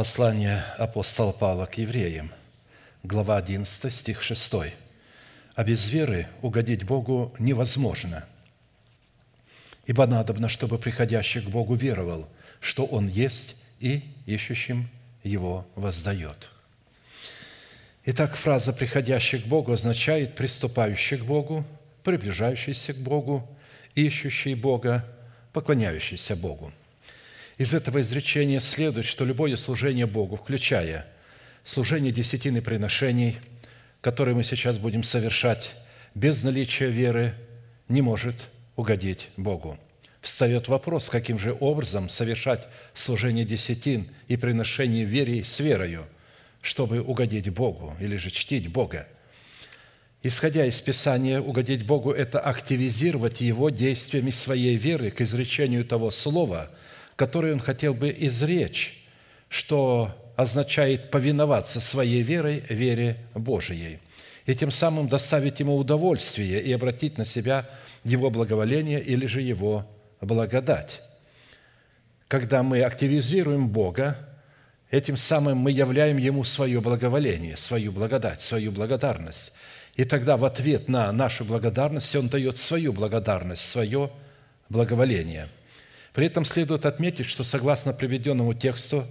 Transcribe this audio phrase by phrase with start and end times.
[0.00, 2.32] Послание апостола Павла к евреям,
[3.02, 4.54] глава 11, стих 6.
[5.54, 8.24] «А без веры угодить Богу невозможно,
[9.84, 12.26] ибо надобно, чтобы приходящий к Богу веровал,
[12.60, 14.88] что Он есть, и ищущим
[15.22, 16.48] Его воздает».
[18.06, 21.62] Итак, фраза «приходящий к Богу» означает «приступающий к Богу»,
[22.04, 23.46] «приближающийся к Богу»,
[23.94, 25.04] «ищущий Бога»,
[25.52, 26.72] «поклоняющийся Богу».
[27.60, 31.06] Из этого изречения следует, что любое служение Богу, включая
[31.62, 33.36] служение десятины приношений,
[34.00, 35.74] которые мы сейчас будем совершать,
[36.14, 37.34] без наличия веры
[37.86, 38.34] не может
[38.76, 39.78] угодить Богу.
[40.22, 46.06] Встает вопрос, каким же образом совершать служение десятин и приношений в вере с верою,
[46.62, 49.06] чтобы угодить Богу или же чтить Бога.
[50.22, 56.70] Исходя из Писания, угодить Богу– это активизировать Его действиями своей веры к изречению того слова–
[57.20, 59.04] который он хотел бы изречь,
[59.50, 63.98] что означает повиноваться своей верой, вере Божией,
[64.46, 67.68] и тем самым доставить ему удовольствие и обратить на себя
[68.04, 69.86] его благоволение или же его
[70.22, 71.02] благодать.
[72.26, 74.16] Когда мы активизируем Бога,
[74.90, 79.52] этим самым мы являем Ему свое благоволение, свою благодать, свою благодарность.
[79.94, 84.10] И тогда в ответ на нашу благодарность Он дает свою благодарность, свое
[84.70, 85.48] благоволение–
[86.12, 89.06] при этом следует отметить, что согласно приведенному тексту,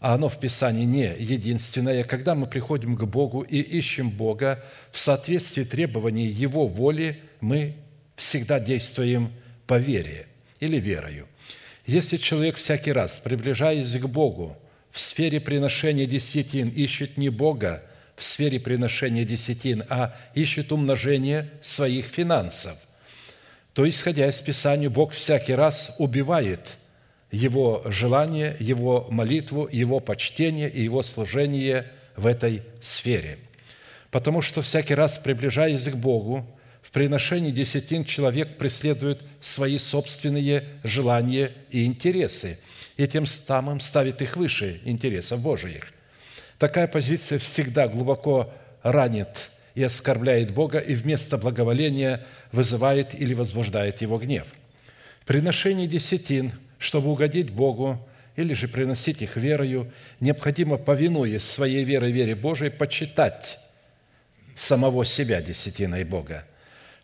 [0.00, 4.98] а оно в Писании не единственное, когда мы приходим к Богу и ищем Бога в
[4.98, 7.74] соответствии требований Его воли, мы
[8.16, 9.32] всегда действуем
[9.66, 10.26] по вере
[10.60, 11.26] или верою.
[11.86, 14.56] Если человек всякий раз, приближаясь к Богу,
[14.90, 17.82] в сфере приношения десятин ищет не Бога
[18.14, 22.76] в сфере приношения десятин, а ищет умножение своих финансов–
[23.74, 26.76] то, исходя из Писания, Бог всякий раз убивает
[27.32, 33.38] его желание, его молитву, его почтение и его служение в этой сфере.
[34.12, 36.46] Потому что всякий раз, приближаясь к Богу,
[36.80, 42.60] в приношении десятин человек преследует свои собственные желания и интересы,
[42.96, 45.92] и тем самым ставит их выше интересов Божиих.
[46.58, 48.54] Такая позиция всегда глубоко
[48.84, 54.46] ранит и оскорбляет Бога, и вместо благоволения вызывает или возбуждает Его гнев.
[55.26, 57.98] Приношение десятин, чтобы угодить Богу,
[58.36, 63.58] или же приносить их верою, необходимо, повинуясь своей верой, вере Божией, почитать
[64.56, 66.44] самого себя десятиной Бога,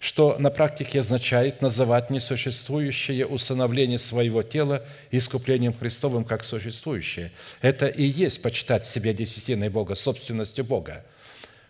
[0.01, 7.33] что на практике означает называть несуществующее усыновление своего тела искуплением Христовым как существующее.
[7.61, 11.05] Это и есть почитать себя десятиной Бога, собственностью Бога.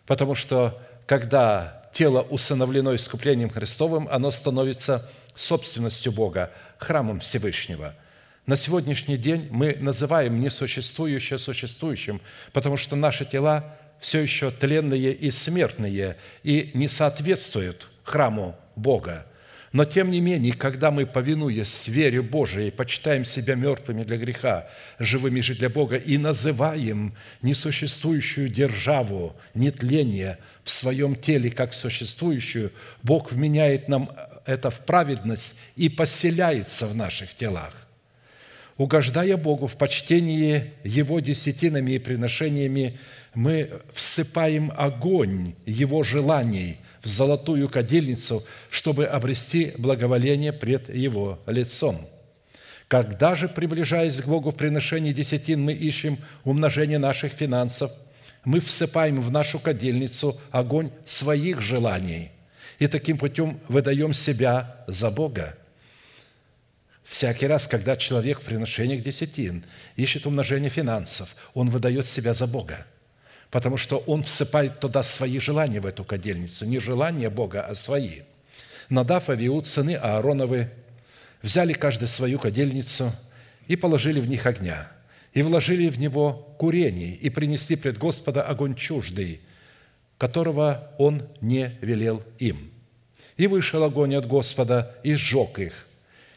[0.06, 7.96] Потому что когда тело усыновлено искуплением Христовым, оно становится собственностью Бога, храмом Всевышнего.
[8.46, 12.20] На сегодняшний день мы называем несуществующее существующим,
[12.52, 19.26] потому что наши тела все еще тленные и смертные и не соответствуют храму Бога.
[19.72, 24.68] Но тем не менее, когда мы, повинуясь вере Божией, почитаем себя мертвыми для греха,
[25.00, 30.38] живыми же для Бога, и называем несуществующую державу, нетление
[30.70, 32.70] в своем теле как существующую,
[33.02, 34.08] Бог вменяет нам
[34.46, 37.74] это в праведность и поселяется в наших телах.
[38.76, 43.00] Угождая Богу в почтении Его десятинами и приношениями,
[43.34, 52.06] мы всыпаем огонь Его желаний– в золотую кадильницу, чтобы обрести благоволение пред Его лицом.
[52.88, 57.90] Когда же, приближаясь к Богу в приношении десятин, мы ищем умножение наших финансов,
[58.44, 62.30] мы всыпаем в нашу кадильницу огонь своих желаний
[62.78, 65.56] и таким путем выдаем себя за Бога.
[67.04, 69.64] Всякий раз, когда человек в приношениях десятин
[69.96, 72.86] ищет умножение финансов, он выдает себя за Бога–
[73.50, 78.20] потому что он всыпает туда свои желания в эту кадельницу, не желания Бога, а свои.
[78.88, 80.70] Надав, Авиуд, сыны Аароновы,
[81.42, 83.12] взяли каждый свою кадельницу
[83.66, 84.90] и положили в них огня,
[85.32, 89.40] и вложили в него курение, и принесли пред Господа огонь чуждый,
[90.18, 92.72] которого он не велел им.
[93.36, 95.86] И вышел огонь от Господа, и сжег их,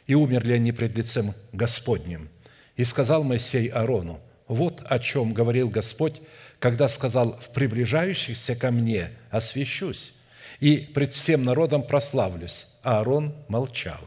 [0.07, 2.29] и умерли они пред лицем Господним.
[2.75, 6.21] И сказал Моисей Аарону, вот о чем говорил Господь
[6.63, 10.21] когда сказал, «В приближающихся ко мне освящусь,
[10.61, 12.67] и пред всем народом прославлюсь».
[12.83, 13.99] А Аарон молчал.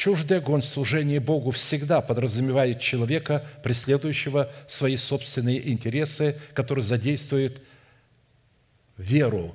[0.00, 7.60] Чуждый огонь служения Богу всегда подразумевает человека, преследующего свои собственные интересы, который задействует
[8.96, 9.54] веру,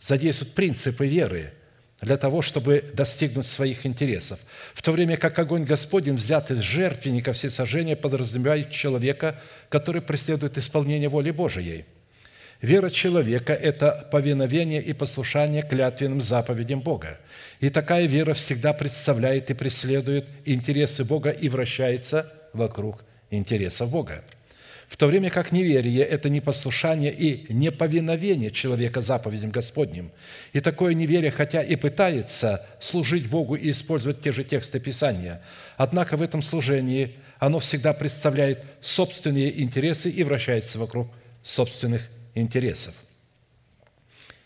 [0.00, 1.52] задействует принципы веры,
[2.00, 4.40] для того, чтобы достигнуть своих интересов.
[4.74, 11.08] В то время как огонь Господень, взят из жертвенника всесожжения, подразумевает человека, который преследует исполнение
[11.08, 11.84] воли Божией.
[12.62, 17.18] Вера человека– это повиновение и послушание клятвенным заповедям Бога.
[17.60, 24.22] И такая вера всегда представляет и преследует интересы Бога и вращается вокруг интересов Бога
[24.88, 30.12] в то время как неверие– это непослушание и неповиновение человека заповедям Господним.
[30.52, 35.42] И такое неверие, хотя и пытается служить Богу и использовать те же тексты Писания,
[35.76, 41.08] однако в этом служении оно всегда представляет собственные интересы и вращается вокруг
[41.42, 42.94] собственных интересов.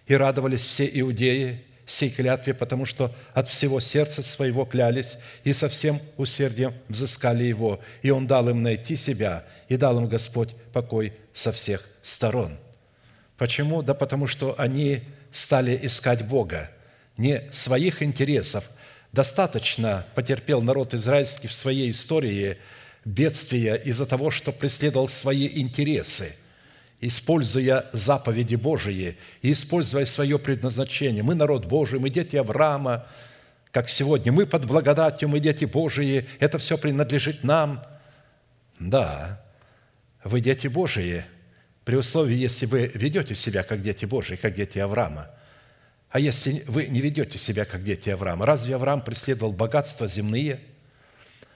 [0.07, 5.69] И радовались все иудеи, сей клятве, потому что от всего сердца своего клялись и со
[5.69, 11.13] всем усердием взыскали его, и он дал им найти себя, и дал им Господь покой
[11.33, 12.57] со всех сторон.
[13.37, 13.83] Почему?
[13.83, 15.03] Да потому что они
[15.33, 16.71] стали искать Бога,
[17.17, 18.65] не своих интересов.
[19.13, 22.59] Достаточно потерпел народ израильский в своей истории
[23.05, 26.37] бедствия из-за того, что преследовал свои интересы–
[27.01, 31.23] используя заповеди Божии используя свое предназначение.
[31.23, 33.07] Мы народ Божий, мы дети Авраама,
[33.73, 34.33] как сегодня.
[34.33, 36.27] Мы под благодатью, мы дети Божии.
[36.39, 37.85] Это все принадлежит нам.
[38.79, 39.43] Да,
[40.25, 41.25] вы дети Божии,
[41.85, 45.29] при условии, если вы ведете себя как дети Божии, как дети Авраама.
[46.11, 50.61] А если вы не ведете себя как дети Авраама, разве Авраам преследовал богатства земные?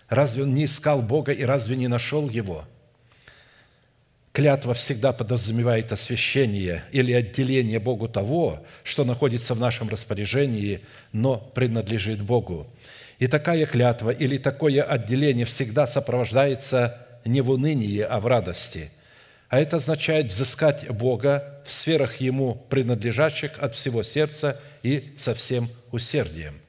[0.08, 2.64] Разве он не искал Бога и разве не нашел Его–
[4.34, 10.81] Клятва всегда подразумевает освящение или отделение Богу того, что находится в нашем распоряжении,
[11.12, 12.66] но принадлежит Богу.
[13.20, 18.90] И такая клятва или такое отделение всегда сопровождается не в унынии, а в радости.
[19.50, 25.70] А это означает взыскать Бога в сферах Ему принадлежащих от всего сердца и со всем
[25.92, 26.60] усердием.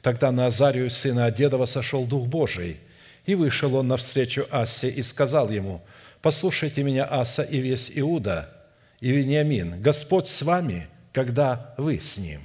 [0.00, 2.78] Тогда на Азарию, сына Одедова, сошел Дух Божий,
[3.26, 5.82] и вышел он навстречу Ассе и сказал ему–
[6.22, 8.48] Послушайте меня, Аса и весь Иуда
[9.00, 9.80] и Вениамин.
[9.80, 12.42] Господь с вами, когда вы с Ним.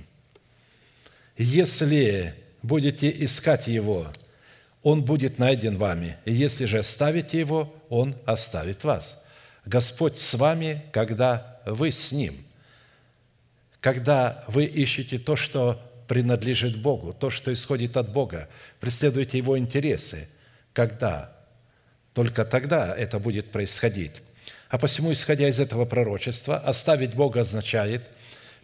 [1.37, 4.07] Если будете искать Его,
[4.81, 6.15] Он будет найден вами.
[6.23, 9.25] И если же оставите Его, Он оставит вас.
[9.65, 12.45] Господь с вами, когда вы с Ним.
[13.81, 18.47] Когда вы ищете то, что принадлежит Богу, то, что исходит от Бога,
[18.79, 20.29] преследуете Его интересы.
[20.71, 21.34] Когда?
[22.15, 24.13] Только тогда это будет происходить.
[24.69, 28.03] А посему, исходя из этого пророчества, оставить Бога означает,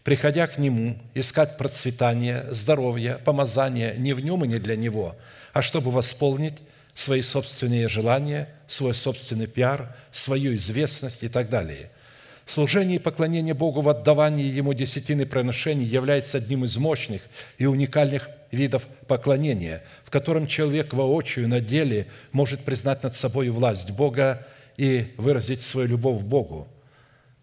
[0.03, 5.17] приходя к Нему, искать процветание, здоровье, помазание не в Нем и не для Него,
[5.51, 6.59] а чтобы восполнить
[6.95, 11.91] свои собственные желания, свой собственный пиар, свою известность и так далее–
[12.51, 17.21] Служение и поклонение Богу в отдавании Ему десятины приношений является одним из мощных
[17.57, 23.91] и уникальных видов поклонения, в котором человек воочию на деле может признать над собой власть
[23.91, 24.45] Бога
[24.75, 26.67] и выразить свою любовь к Богу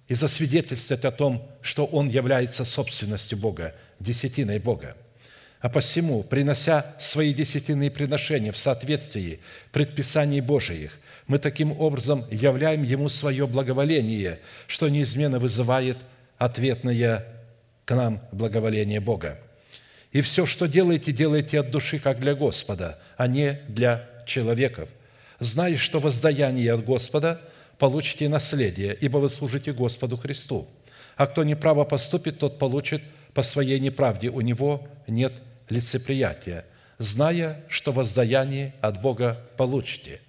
[0.08, 4.94] и засвидетельствовать о том, что он является собственностью Бога, десятиной Бога.
[5.61, 9.40] А посему, принося свои десятинные приношения в соответствии
[9.72, 15.98] предписаний Божиих– мы таким образом являем Ему свое благоволение, что неизменно вызывает
[16.38, 17.26] ответное
[17.84, 19.38] к нам благоволение Бога.
[20.10, 24.88] И все, что делаете, делайте от души, как для Господа, а не для человеков,
[25.38, 27.42] зная, что воздаяние от Господа
[27.76, 30.66] получите наследие, ибо вы служите Господу Христу.
[31.16, 33.02] А кто неправо поступит, тот получит
[33.35, 34.30] по своей неправде.
[34.30, 35.35] У него нет
[35.68, 36.64] лицеприятия,
[36.97, 40.23] зная, что воздаяние от Бога получите–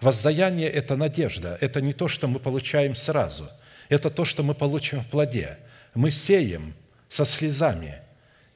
[0.00, 3.48] Воздаяние– это надежда, это не то, что мы получаем сразу,
[3.88, 5.58] это то, что мы получим в плоде.
[5.94, 6.74] Мы сеем
[7.08, 7.96] со слезами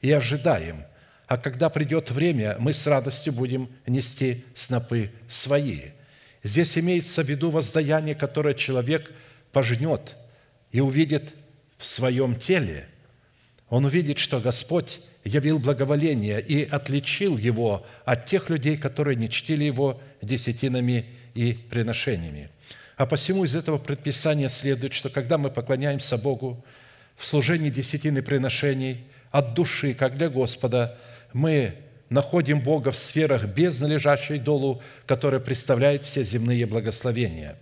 [0.00, 0.84] и ожидаем,
[1.26, 5.80] а когда придет время, мы с радостью будем нести снопы свои.
[6.42, 9.12] Здесь имеется в виду воздаяние, которое человек
[9.52, 10.16] пожнет
[10.70, 11.34] и увидит
[11.78, 12.86] в своем теле.
[13.68, 19.64] Он увидит, что Господь явил благоволение и отличил его от тех людей, которые не чтили
[19.64, 22.50] его десятинами и приношениями.
[22.96, 26.64] А посему из этого предписания следует, что когда мы поклоняемся Богу
[27.16, 30.96] в служении десятины приношений от души, как для Господа,
[31.32, 31.74] мы
[32.08, 37.56] находим Бога в сферах без належащей долу, которая представляет все земные благословения.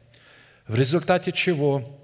[0.66, 1.98] В результате чего,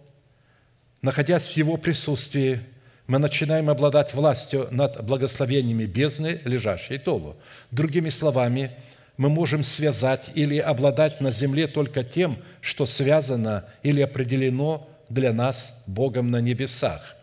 [1.03, 2.61] находясь в Его присутствии,
[3.07, 7.37] мы начинаем обладать властью над благословениями бездны, лежащей долу.
[7.71, 8.73] Другими словами–
[9.19, 15.83] мы можем связать или обладать на земле только тем, что связано или определено для нас
[15.87, 17.17] Богом на небесах.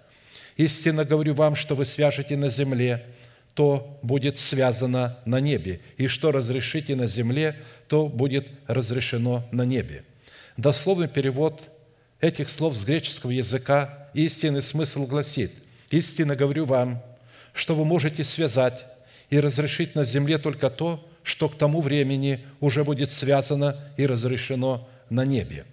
[0.57, 3.03] Истинно говорю вам, что вы свяжете на земле
[3.55, 7.55] то будет связано на небе, и что разрешите на земле,
[7.87, 10.03] то будет разрешено на небе».
[10.57, 11.69] Дословный перевод
[12.21, 15.53] этих слов с греческого языка истинный смысл гласит
[15.89, 17.01] «Истинно говорю вам,
[17.53, 18.85] что вы можете связать
[19.29, 24.88] и разрешить на земле только то, что к тому времени уже будет связано и разрешено
[25.10, 25.65] на небе.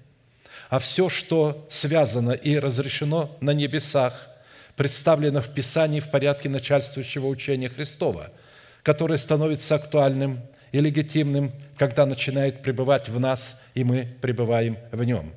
[0.70, 4.28] А все, что связано и разрешено на небесах,
[4.76, 8.32] представлено в Писании в порядке начальствующего учения Христова,
[8.82, 10.40] которое становится актуальным
[10.72, 15.34] и легитимным, когда начинает пребывать в нас, и мы пребываем в нем.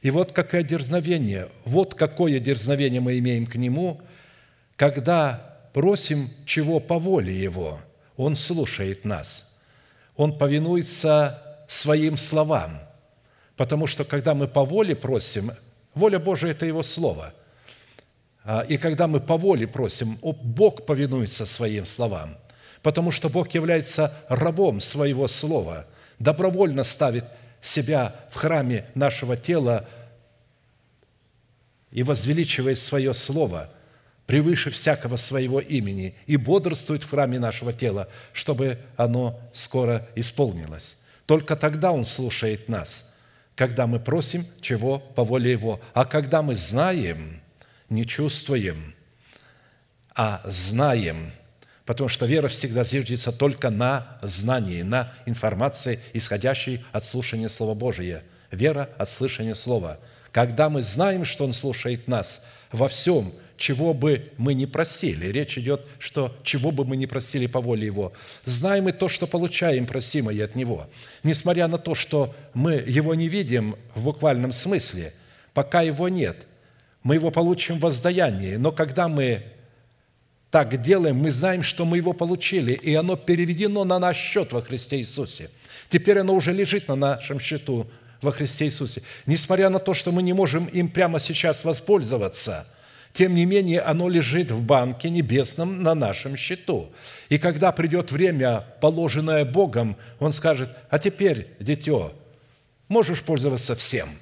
[0.00, 4.00] И вот какое дерзновение, вот какое дерзновение мы имеем к Нему,
[4.76, 7.80] когда просим чего по воле Его,
[8.16, 9.54] Он слушает нас,
[10.18, 12.80] Он повинуется своим словам,
[13.56, 15.52] потому что когда мы по воле просим,
[15.94, 17.32] воля Божия– это Его Слово–
[18.50, 22.38] а, и когда мы по воле просим, Бог повинуется своим словам,
[22.82, 25.86] потому что Бог является рабом своего слова,
[26.18, 27.26] добровольно ставит
[27.60, 29.86] себя в храме нашего тела
[31.90, 33.68] и возвеличивает свое слово
[34.28, 40.98] превыше всякого своего имени и бодрствует в храме нашего тела, чтобы оно скоро исполнилось.
[41.26, 43.12] Только тогда Он слушает нас,
[43.56, 45.80] когда мы просим чего по воле Его.
[45.94, 47.40] А когда мы знаем–
[47.88, 48.94] не чувствуем,
[50.14, 51.32] а знаем,
[51.84, 58.22] потому что вера всегда зиждется только на знании, на информации, исходящей от слушания Слова Божия.
[58.50, 59.98] Вера от слышания Слова.
[60.32, 65.26] Когда мы знаем, что Он слушает нас во всем, чего бы мы ни просили.
[65.26, 68.12] Речь идет, что чего бы мы ни просили по воле Его.
[68.44, 70.86] Знаем мы то, что получаем просимое от Него.
[71.24, 75.12] Несмотря на то, что мы Его не видим в буквальном смысле,
[75.54, 76.46] пока Его нет,
[77.02, 78.56] мы его получим в воздаянии.
[78.56, 79.42] Но когда мы
[80.50, 84.62] так делаем, мы знаем, что мы его получили, и оно переведено на наш счет во
[84.62, 85.50] Христе Иисусе.
[85.88, 87.86] Теперь оно уже лежит на нашем счету
[88.20, 89.02] во Христе Иисусе.
[89.26, 92.66] Несмотря на то, что мы не можем им прямо сейчас воспользоваться,
[93.12, 96.90] тем не менее оно лежит в банке небесном на нашем счету.
[97.28, 102.12] И когда придет время, положенное Богом, Он скажет, а теперь, дитё,
[102.88, 104.08] можешь пользоваться всем–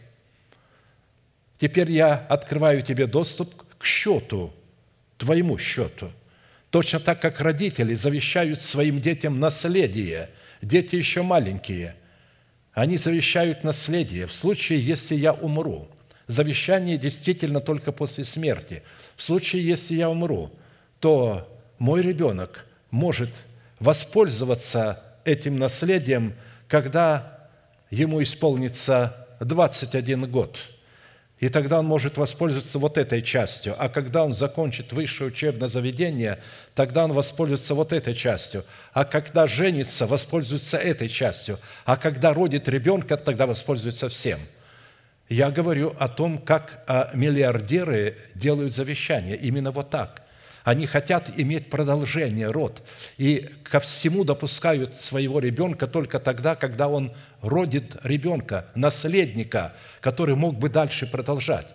[1.59, 4.53] Теперь я открываю тебе доступ к счету,
[5.17, 6.11] твоему счету.
[6.71, 10.29] Точно так, как родители завещают своим детям наследие.
[10.61, 11.97] Дети еще маленькие.
[12.77, 15.89] Они завещают наследие в случае, если я умру.
[16.27, 18.83] Завещание действительно только после смерти.
[19.17, 20.51] В случае, если я умру,
[21.01, 23.31] то мой ребенок может
[23.81, 26.35] воспользоваться этим наследием,
[26.69, 27.49] когда
[27.91, 30.59] ему исполнится 21 год–
[31.39, 33.75] и тогда он может воспользоваться вот этой частью.
[33.79, 36.39] А когда он закончит высшее учебное заведение,
[36.75, 38.65] тогда он воспользуется вот этой частью.
[38.95, 41.59] А когда женится, воспользуется этой частью.
[41.85, 44.41] А когда родит ребенка, тогда воспользуется всем.
[45.29, 49.37] Я говорю о том, как а, миллиардеры делают завещание.
[49.37, 50.23] Именно вот так.
[50.67, 52.83] Они хотят иметь продолжение, род.
[53.19, 60.59] И ко всему допускают своего ребенка только тогда, когда он родит ребенка, наследника, который мог
[60.59, 61.69] бы дальше продолжать.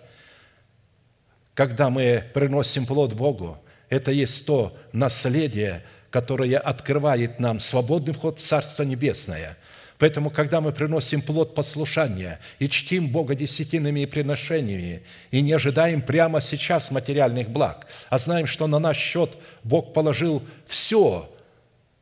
[1.53, 8.43] Когда мы приносим плод Богу, это есть то наследие, которое открывает нам свободный вход в
[8.43, 9.57] Царство Небесное–
[10.01, 16.01] Поэтому, когда мы приносим плод послушания и чтим Бога десятинными и приношениями, и не ожидаем
[16.01, 21.29] прямо сейчас материальных благ, а знаем, что на наш счет Бог положил все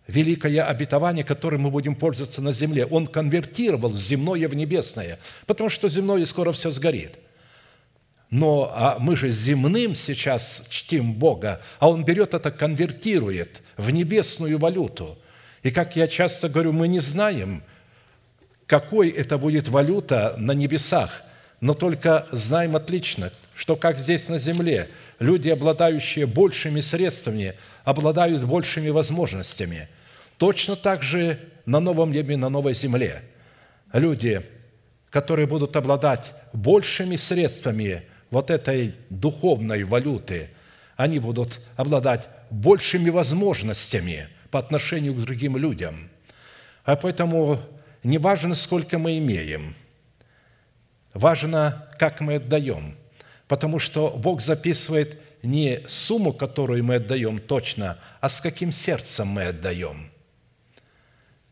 [0.07, 2.85] великое обетование, которым мы будем пользоваться на земле.
[2.85, 7.19] Он конвертировал земное в небесное, потому что земное скоро все сгорит.
[8.29, 14.57] Но а мы же земным сейчас чтим Бога, а Он берет это, конвертирует в небесную
[14.57, 15.17] валюту.
[15.63, 17.61] И как я часто говорю, мы не знаем,
[18.69, 21.23] какой это будет валюта на небесах,
[21.59, 28.89] но только знаем отлично, что как здесь на земле люди, обладающие большими средствами, обладают большими
[28.89, 29.89] возможностями,
[30.37, 33.23] точно так же на новом небе, на новой земле.
[33.91, 34.43] Люди,
[35.09, 40.51] которые будут обладать большими средствами вот этой духовной валюты,
[40.95, 46.11] они будут обладать большими возможностями по отношению к другим людям.
[46.85, 47.59] А поэтому
[48.03, 49.75] не важно, сколько мы имеем,
[51.13, 52.95] важно, как мы отдаем,
[53.47, 59.45] потому что Бог записывает не сумму, которую мы отдаем точно, а с каким сердцем мы
[59.45, 60.11] отдаем.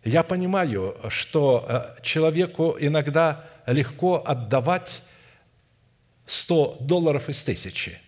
[0.03, 5.01] Я понимаю, что э, человеку иногда легко отдавать
[6.25, 7.99] 100 долларов из тысячи,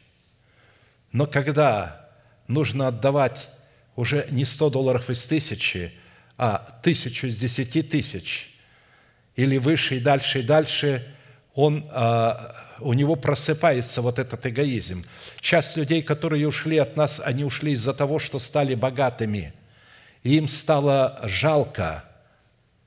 [1.11, 2.09] но когда
[2.47, 3.49] нужно отдавать
[3.95, 5.93] уже не 100 долларов из тысячи,
[6.39, 8.49] а тысячу из десяти тысяч,
[9.35, 11.05] или выше и дальше и дальше,
[11.53, 15.03] он, а, у него просыпается вот этот эгоизм.
[15.41, 19.53] Часть людей, которые ушли от нас, они ушли из-за того, что стали богатыми.
[20.23, 22.05] И им стало жалко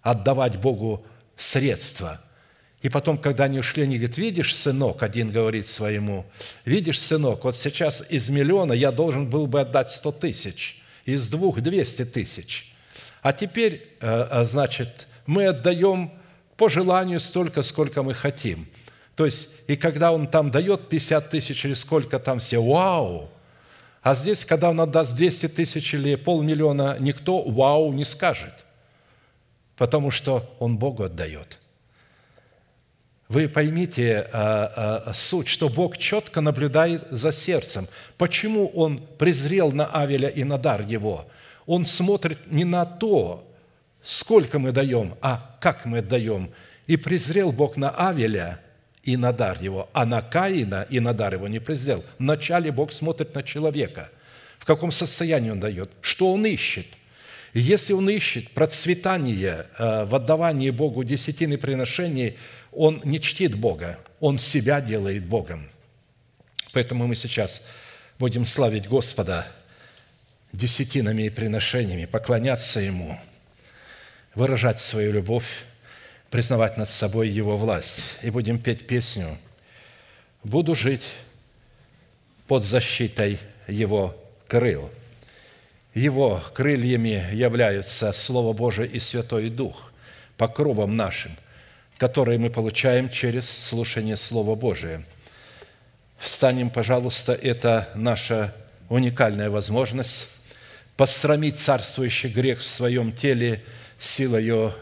[0.00, 1.06] отдавать Богу
[1.36, 2.20] средства–
[2.82, 6.26] и потом, когда они ушли, они говорят, видишь, сынок, один говорит своему,
[6.64, 11.60] видишь, сынок, вот сейчас из миллиона я должен был бы отдать сто тысяч, из двух–
[11.62, 12.71] двести тысяч.
[13.22, 16.10] А теперь, э, э, значит, мы отдаем
[16.56, 18.68] по желанию столько, сколько мы хотим.
[19.16, 23.30] То есть, и когда он там дает 50 тысяч или сколько там все, вау!
[24.02, 28.66] А здесь, когда он отдаст 200 тысяч или полмиллиона, никто вау не скажет,
[29.76, 31.58] потому что он Богу отдает–
[33.32, 37.88] вы поймите а, а, суть, что Бог четко наблюдает за сердцем.
[38.18, 41.24] Почему Он презрел на Авеля и на дар его?
[41.66, 43.48] Он смотрит не на то,
[44.02, 46.50] сколько мы даем, а как мы даем.
[46.86, 48.60] И презрел Бог на Авеля
[49.04, 52.04] и на дар его, а на Каина и на дар его не презрел.
[52.18, 54.10] Вначале Бог смотрит на человека.
[54.58, 55.90] В каком состоянии он дает?
[56.00, 56.86] Что он ищет?
[57.54, 62.36] Если он ищет процветание а, в отдавании Богу десятины приношений–
[62.72, 65.68] он не чтит Бога, он себя делает Богом.
[66.72, 67.68] Поэтому мы сейчас
[68.18, 69.46] будем славить Господа
[70.52, 73.18] десятинами и приношениями, поклоняться Ему,
[74.34, 75.64] выражать свою любовь,
[76.30, 78.04] признавать над собой Его власть.
[78.22, 79.38] И будем петь песню
[80.44, 81.04] «Буду жить
[82.46, 84.16] под защитой Его
[84.48, 84.90] крыл».
[85.94, 89.92] Его крыльями являются Слово Божие и Святой Дух,
[90.36, 91.36] покровом нашим–
[92.02, 95.04] которые мы получаем через слушание Слова Божия.
[96.18, 98.52] Встанем, пожалуйста, это наша
[98.88, 100.26] уникальная возможность
[100.96, 103.64] посрамить царствующий грех в своем теле
[103.98, 104.74] силою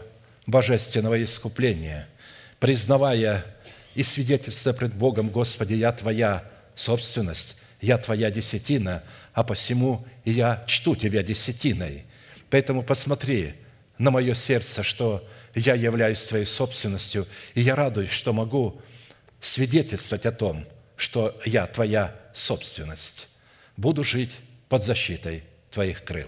[0.45, 2.07] божественного искупления,
[2.59, 3.45] признавая
[3.95, 10.95] и свидетельствуя пред Богом, Господи, я Твоя собственность, я Твоя десятина, а посему я чту
[10.95, 12.05] Тебя десятиной.
[12.49, 13.53] Поэтому посмотри
[13.97, 18.81] на мое сердце, что я являюсь твоей собственностью, и я радуюсь, что могу
[19.41, 23.27] свидетельствовать о том, что я твоя собственность.
[23.75, 24.31] Буду жить
[24.69, 26.27] под защитой твоих крыл.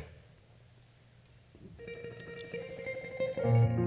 [3.44, 3.83] thank you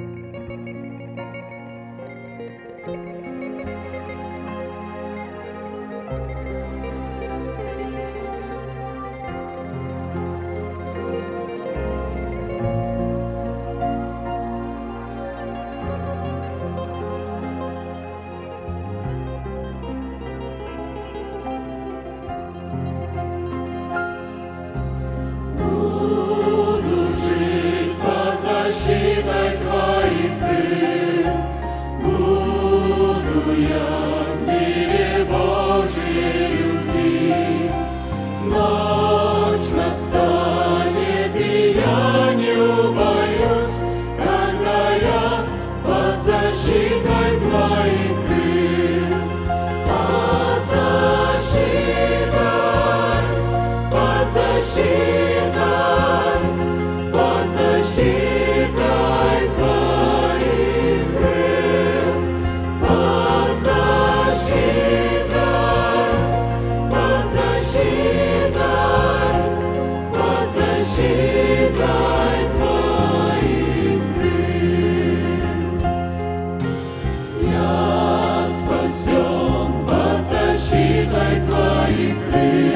[79.07, 82.75] спасен под защитой Твоих крыльев.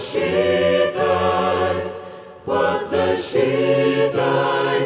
[0.00, 1.02] 新时代，
[2.46, 4.79] 我则时代。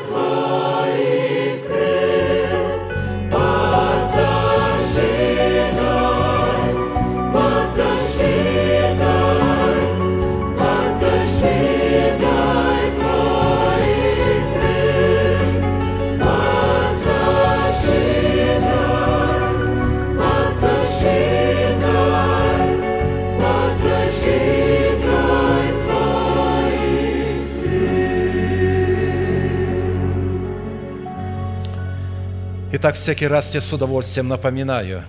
[32.85, 35.05] Итак, всякий раз я с удовольствием напоминаю,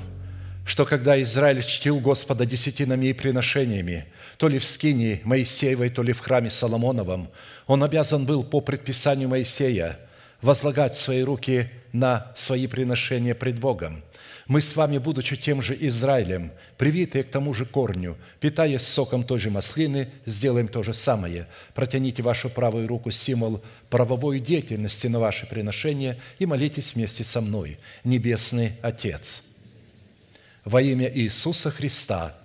[0.65, 4.05] что когда Израиль чтил Господа десятинами и приношениями,
[4.37, 7.29] то ли в скинии Моисеевой, то ли в храме Соломоновом,
[7.67, 9.99] он обязан был по предписанию Моисея
[10.41, 14.01] возлагать свои руки на свои приношения пред Богом–
[14.47, 19.39] мы с вами, будучи тем же Израилем, привитые к тому же корню, питаясь соком той
[19.39, 21.47] же маслины, сделаем то же самое.
[21.73, 27.79] Протяните вашу правую руку, символ правовой деятельности на ваше приношение, и молитесь вместе со мной.
[28.03, 29.45] Небесный Отец,
[30.63, 32.35] во имя Иисуса Христа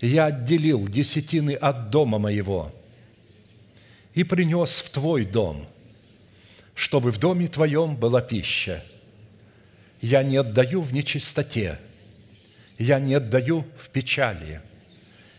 [0.00, 2.72] я отделил десятины от дома моего
[4.14, 5.66] и принес в Твой дом,
[6.76, 8.84] чтобы в доме Твоем была пища–
[10.04, 11.78] я не отдаю в нечистоте,
[12.78, 14.60] я не отдаю в печали,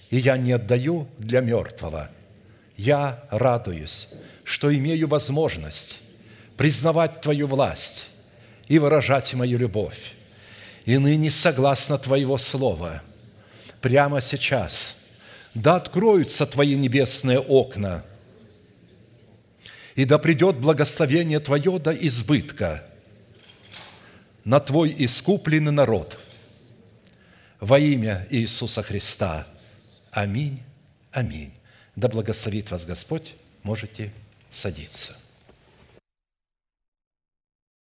[0.10, 2.10] и я не отдаю для мертвого.
[2.76, 6.02] Я радуюсь, что имею возможность
[6.58, 8.08] признавать Твою власть
[8.68, 10.14] и выражать мою любовь.
[10.86, 13.04] И ныне, согласно Твоего Слова,
[13.82, 14.98] прямо сейчас,
[15.54, 18.04] да откроются Твои небесные окна,
[19.94, 22.84] и да придет благословение Твое до избытка–
[24.46, 26.18] на Твой искупленный народ.
[27.60, 29.46] Во имя Иисуса Христа.
[30.12, 30.62] Аминь.
[31.12, 31.52] Аминь.
[31.96, 33.36] Да благословит вас Господь.
[33.64, 34.14] Можете
[34.52, 35.18] садиться.